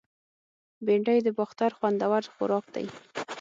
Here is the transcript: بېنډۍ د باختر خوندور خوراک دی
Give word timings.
بېنډۍ 0.85 1.19
د 1.23 1.29
باختر 1.37 1.71
خوندور 1.77 2.23
خوراک 2.35 2.65
دی 2.75 2.85